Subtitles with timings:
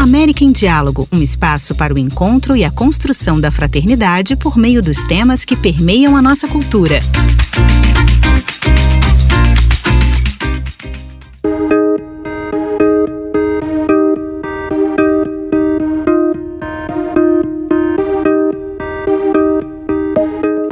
[0.00, 4.80] América em Diálogo, um espaço para o encontro e a construção da fraternidade por meio
[4.80, 7.00] dos temas que permeiam a nossa cultura.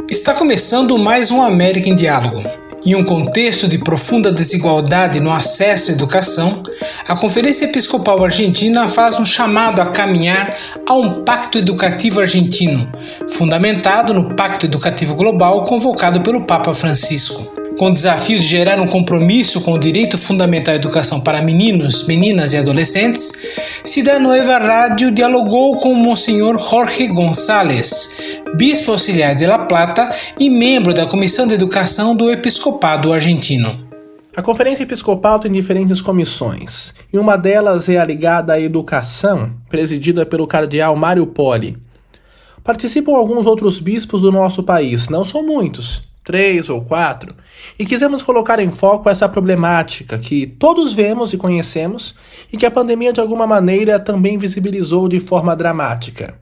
[0.09, 2.41] Está começando mais um América em Diálogo.
[2.85, 6.63] Em um contexto de profunda desigualdade no acesso à educação,
[7.07, 10.55] a Conferência Episcopal Argentina faz um chamado a caminhar
[10.87, 12.89] a um pacto educativo argentino,
[13.27, 17.58] fundamentado no Pacto Educativo Global convocado pelo Papa Francisco.
[17.79, 22.05] Com o desafio de gerar um compromisso com o direito fundamental à educação para meninos,
[22.07, 23.31] meninas e adolescentes,
[23.85, 30.49] Cidade Nueva Rádio dialogou com o Monsenhor Jorge Gonçalves, bispo auxiliar de La Plata e
[30.49, 33.87] membro da Comissão de Educação do Episcopado Argentino.
[34.35, 40.25] A Conferência Episcopal tem diferentes comissões, e uma delas é a ligada à educação, presidida
[40.25, 41.77] pelo cardeal Mário Poli.
[42.61, 47.33] Participam alguns outros bispos do nosso país, não são muitos, três ou quatro,
[47.79, 52.13] e quisemos colocar em foco essa problemática que todos vemos e conhecemos
[52.53, 56.35] e que a pandemia de alguma maneira também visibilizou de forma dramática.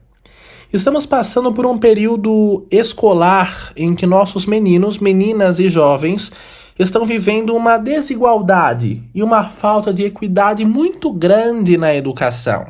[0.70, 6.32] Estamos passando por um período escolar em que nossos meninos, meninas e jovens
[6.78, 12.66] estão vivendo uma desigualdade e uma falta de equidade muito grande na educação.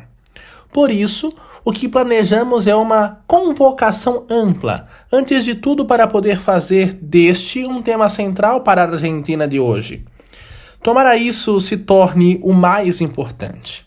[0.73, 1.35] Por isso,
[1.69, 7.83] o que planejamos é uma convocação ampla, antes de tudo para poder fazer deste um
[7.83, 10.03] tema central para a Argentina de hoje.
[10.83, 13.87] Tomara isso se torne o mais importante.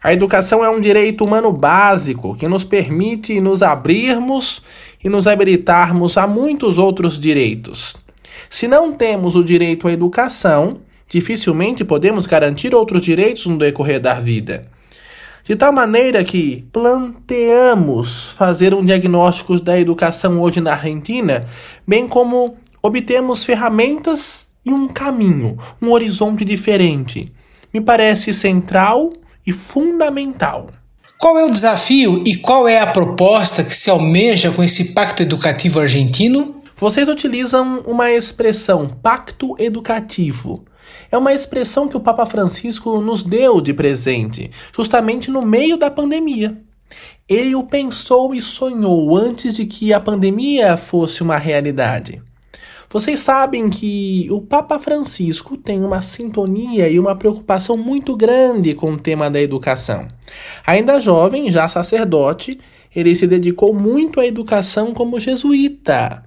[0.00, 4.62] A educação é um direito humano básico que nos permite nos abrirmos
[5.02, 7.96] e nos habilitarmos a muitos outros direitos.
[8.48, 14.20] Se não temos o direito à educação, dificilmente podemos garantir outros direitos no decorrer da
[14.20, 14.70] vida.
[15.44, 21.44] De tal maneira que planteamos fazer um diagnóstico da educação hoje na Argentina,
[21.86, 27.32] bem como obtemos ferramentas e um caminho, um horizonte diferente.
[27.74, 29.12] Me parece central
[29.44, 30.68] e fundamental.
[31.18, 35.22] Qual é o desafio e qual é a proposta que se almeja com esse pacto
[35.22, 36.61] educativo argentino?
[36.82, 40.64] Vocês utilizam uma expressão, pacto educativo.
[41.12, 45.88] É uma expressão que o Papa Francisco nos deu de presente, justamente no meio da
[45.88, 46.60] pandemia.
[47.28, 52.20] Ele o pensou e sonhou antes de que a pandemia fosse uma realidade.
[52.90, 58.94] Vocês sabem que o Papa Francisco tem uma sintonia e uma preocupação muito grande com
[58.94, 60.08] o tema da educação.
[60.66, 62.58] Ainda jovem, já sacerdote,
[62.92, 66.24] ele se dedicou muito à educação como jesuíta.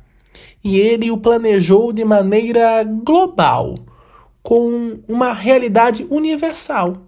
[0.65, 3.77] E ele o planejou de maneira global,
[4.41, 7.03] com uma realidade universal.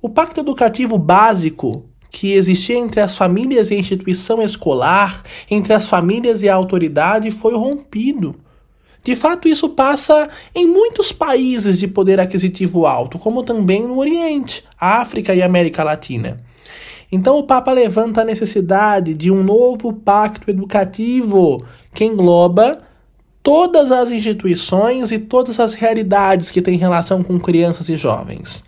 [0.00, 5.88] O pacto educativo básico que existia entre as famílias e a instituição escolar, entre as
[5.88, 8.36] famílias e a autoridade, foi rompido.
[9.02, 14.62] De fato, isso passa em muitos países de poder aquisitivo alto, como também no Oriente,
[14.78, 16.36] África e América Latina.
[17.10, 21.58] Então, o Papa levanta a necessidade de um novo pacto educativo
[21.94, 22.80] que engloba
[23.42, 28.64] todas as instituições e todas as realidades que têm relação com crianças e jovens.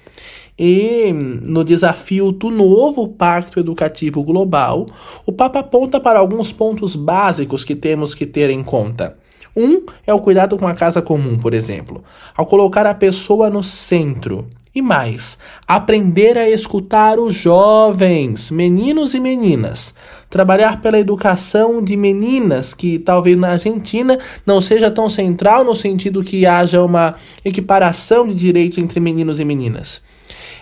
[0.58, 4.86] E no desafio do novo Pacto Educativo Global,
[5.26, 9.18] o Papa aponta para alguns pontos básicos que temos que ter em conta.
[9.54, 12.04] Um é o cuidado com a casa comum, por exemplo,
[12.34, 14.46] ao colocar a pessoa no centro.
[14.76, 19.94] E mais, aprender a escutar os jovens, meninos e meninas.
[20.28, 26.22] Trabalhar pela educação de meninas, que talvez na Argentina não seja tão central no sentido
[26.22, 30.02] que haja uma equiparação de direitos entre meninos e meninas.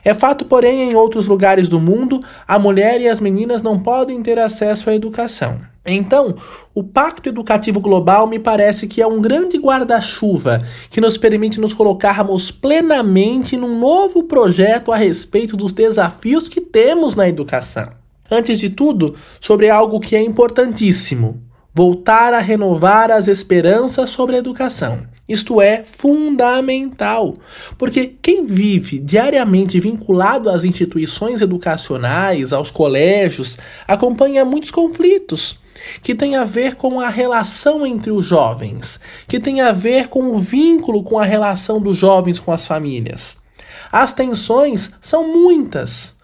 [0.04, 4.22] É fato, porém, em outros lugares do mundo, a mulher e as meninas não podem
[4.22, 5.60] ter acesso à educação.
[5.86, 6.34] Então,
[6.74, 11.74] o Pacto Educativo Global me parece que é um grande guarda-chuva que nos permite nos
[11.74, 17.90] colocarmos plenamente num novo projeto a respeito dos desafios que temos na educação.
[18.30, 21.42] Antes de tudo, sobre algo que é importantíssimo:
[21.74, 25.13] voltar a renovar as esperanças sobre a educação.
[25.26, 27.34] Isto é fundamental,
[27.78, 33.56] porque quem vive diariamente vinculado às instituições educacionais, aos colégios,
[33.88, 35.58] acompanha muitos conflitos
[36.02, 40.24] que tem a ver com a relação entre os jovens, que tem a ver com
[40.28, 43.38] o vínculo com a relação dos jovens com as famílias.
[43.90, 46.14] As tensões são muitas.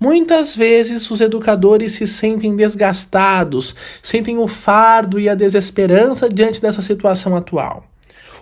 [0.00, 6.82] Muitas vezes os educadores se sentem desgastados, sentem o fardo e a desesperança diante dessa
[6.82, 7.84] situação atual.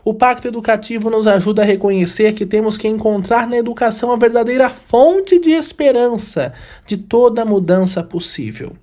[0.06, 4.70] O pacto educativo nos ajuda a reconhecer que temos que encontrar na educação a verdadeira
[4.70, 6.52] fonte de esperança
[6.86, 8.76] de toda mudança possível.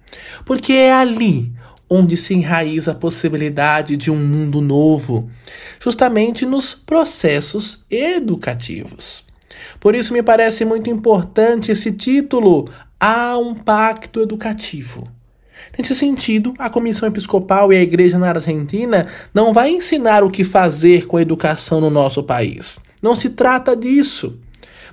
[0.44, 1.50] Porque é ali
[1.90, 5.30] onde se enraiza a possibilidade de um mundo novo,
[5.81, 9.24] justamente nos processos educativos.
[9.80, 12.69] Por isso me parece muito importante esse título,
[13.00, 15.10] Há um Pacto Educativo.
[15.77, 20.44] Nesse sentido, a Comissão Episcopal e a Igreja na Argentina não vai ensinar o que
[20.44, 22.80] fazer com a educação no nosso país.
[23.01, 24.39] Não se trata disso,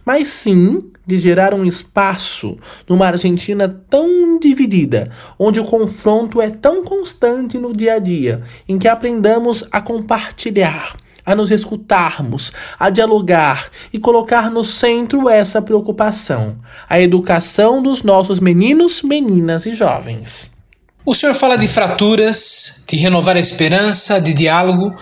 [0.04, 2.56] mas sim de gerar um espaço
[2.88, 8.78] numa Argentina tão dividida, onde o confronto é tão constante no dia a dia, em
[8.78, 10.96] que aprendamos a compartilhar,
[11.26, 16.58] a nos escutarmos, a dialogar e colocar no centro essa preocupação,
[16.88, 20.50] a educação dos nossos meninos, meninas e jovens.
[21.04, 24.94] O senhor fala de fraturas, de renovar a esperança, de diálogo.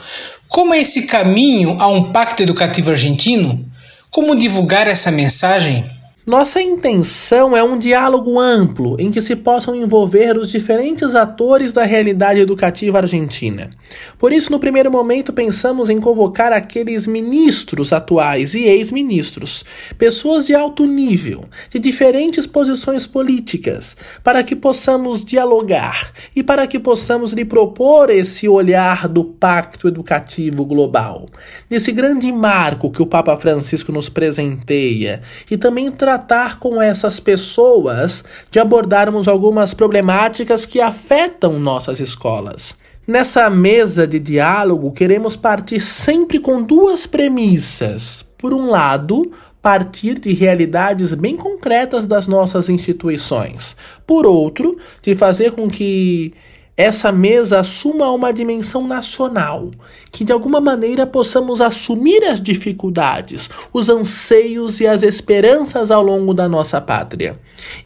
[0.46, 3.66] Como é esse caminho a um pacto educativo argentino?
[4.10, 5.84] Como divulgar essa mensagem?
[6.28, 11.84] Nossa intenção é um diálogo amplo em que se possam envolver os diferentes atores da
[11.84, 13.70] realidade educativa argentina.
[14.18, 19.64] Por isso, no primeiro momento, pensamos em convocar aqueles ministros atuais e ex-ministros,
[19.96, 26.78] pessoas de alto nível, de diferentes posições políticas, para que possamos dialogar e para que
[26.78, 31.24] possamos lhe propor esse olhar do Pacto Educativo Global,
[31.70, 37.20] desse grande marco que o Papa Francisco nos presenteia, e também tratar tratar com essas
[37.20, 42.74] pessoas, de abordarmos algumas problemáticas que afetam nossas escolas.
[43.06, 48.24] Nessa mesa de diálogo, queremos partir sempre com duas premissas.
[48.36, 49.30] Por um lado,
[49.62, 53.76] partir de realidades bem concretas das nossas instituições.
[54.06, 56.34] Por outro, de fazer com que
[56.78, 59.72] essa mesa assuma uma dimensão nacional,
[60.12, 66.32] que de alguma maneira possamos assumir as dificuldades, os anseios e as esperanças ao longo
[66.32, 67.36] da nossa pátria.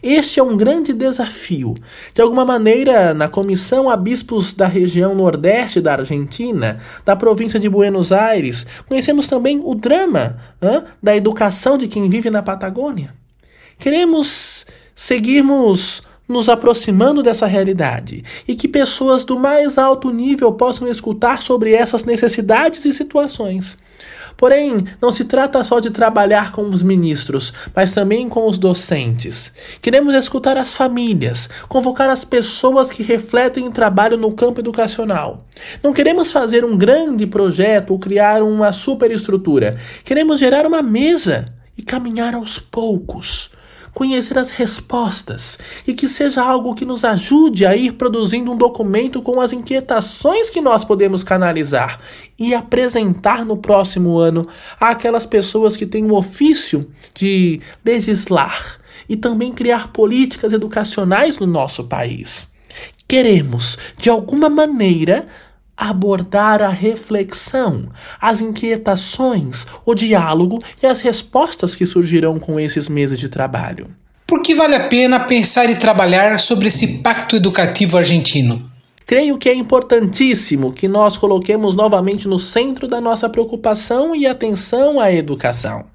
[0.03, 1.73] Este é um grande desafio.
[2.13, 7.67] De alguma maneira, na comissão a bispos da região nordeste da Argentina, da província de
[7.67, 13.11] Buenos Aires, conhecemos também o drama hein, da educação de quem vive na Patagônia.
[13.79, 21.41] Queremos seguirmos nos aproximando dessa realidade e que pessoas do mais alto nível possam escutar
[21.41, 23.77] sobre essas necessidades e situações.
[24.35, 29.53] Porém, não se trata só de trabalhar com os ministros, mas também com os docentes.
[29.81, 35.45] Queremos escutar as famílias, convocar as pessoas que refletem o trabalho no campo educacional.
[35.81, 39.77] Não queremos fazer um grande projeto ou criar uma superestrutura.
[40.03, 43.52] Queremos gerar uma mesa e caminhar aos poucos
[43.93, 49.21] conhecer as respostas e que seja algo que nos ajude a ir produzindo um documento
[49.21, 51.99] com as inquietações que nós podemos canalizar
[52.37, 54.47] e apresentar no próximo ano
[54.79, 61.83] àquelas pessoas que têm o ofício de legislar e também criar políticas educacionais no nosso
[61.83, 62.51] país.
[63.07, 65.27] Queremos, de alguma maneira,
[65.77, 67.89] abordar a reflexão,
[68.21, 73.87] as inquietações, o diálogo e as respostas que surgirão com esses meses de trabalho.
[74.27, 78.71] Por que vale a pena pensar e trabalhar sobre esse pacto educativo argentino?
[79.05, 84.99] Creio que é importantíssimo que nós coloquemos novamente no centro da nossa preocupação e atenção
[84.99, 85.85] a educação.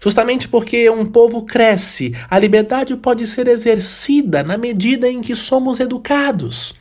[0.00, 5.80] Justamente porque um povo cresce, a liberdade pode ser exercida na medida em que somos
[5.80, 6.74] educados.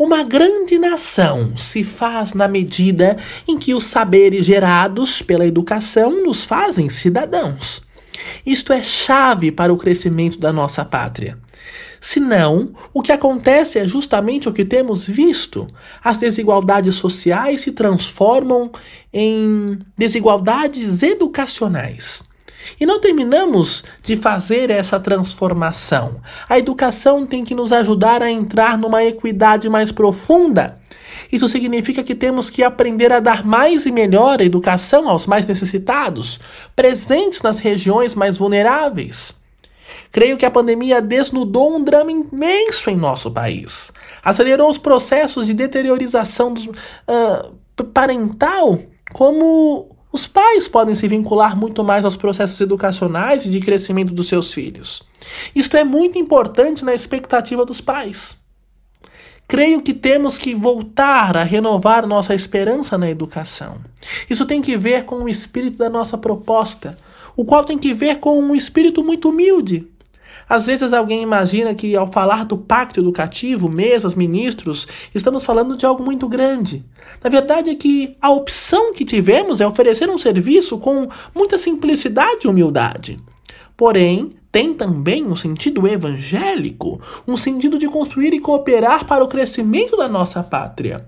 [0.00, 6.42] Uma grande nação se faz na medida em que os saberes gerados pela educação nos
[6.42, 7.82] fazem cidadãos.
[8.46, 11.36] Isto é chave para o crescimento da nossa pátria.
[12.00, 15.68] Senão, o que acontece é justamente o que temos visto.
[16.02, 18.72] As desigualdades sociais se transformam
[19.12, 22.29] em desigualdades educacionais.
[22.80, 26.20] E não terminamos de fazer essa transformação.
[26.48, 30.78] A educação tem que nos ajudar a entrar numa equidade mais profunda.
[31.30, 36.40] Isso significa que temos que aprender a dar mais e melhor educação aos mais necessitados,
[36.74, 39.34] presentes nas regiões mais vulneráveis.
[40.12, 43.92] Creio que a pandemia desnudou um drama imenso em nosso país.
[44.24, 48.80] Acelerou os processos de deteriorização do, uh, parental,
[49.12, 54.28] como os pais podem se vincular muito mais aos processos educacionais e de crescimento dos
[54.28, 55.02] seus filhos.
[55.54, 58.38] Isto é muito importante na expectativa dos pais.
[59.46, 63.78] Creio que temos que voltar a renovar nossa esperança na educação.
[64.28, 66.96] Isso tem que ver com o espírito da nossa proposta,
[67.36, 69.88] o qual tem que ver com um espírito muito humilde.
[70.50, 75.86] Às vezes alguém imagina que ao falar do pacto educativo, mesas, ministros, estamos falando de
[75.86, 76.84] algo muito grande.
[77.22, 82.40] Na verdade é que a opção que tivemos é oferecer um serviço com muita simplicidade
[82.46, 83.20] e humildade.
[83.76, 89.96] Porém, tem também um sentido evangélico, um sentido de construir e cooperar para o crescimento
[89.96, 91.06] da nossa pátria.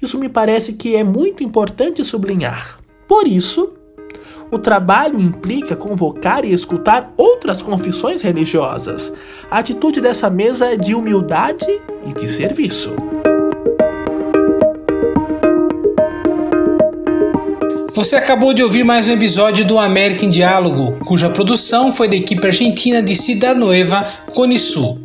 [0.00, 2.78] Isso me parece que é muito importante sublinhar.
[3.08, 3.72] Por isso,
[4.54, 9.12] o trabalho implica convocar e escutar outras confissões religiosas.
[9.50, 11.66] A atitude dessa mesa é de humildade
[12.06, 12.94] e de serviço.
[17.92, 22.16] Você acabou de ouvir mais um episódio do América em Diálogo, cuja produção foi da
[22.16, 25.00] equipe argentina de Cidade Nueva, Conisul.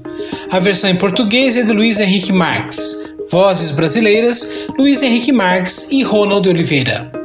[0.51, 3.15] A versão em português é de Luiz Henrique Marques.
[3.32, 7.19] Vozes brasileiras: Luiz Henrique Marques e Ronald Oliveira.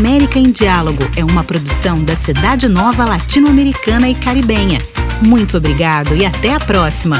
[0.00, 4.78] América em Diálogo é uma produção da Cidade Nova Latino-Americana e Caribenha.
[5.20, 7.18] Muito obrigado e até a próxima!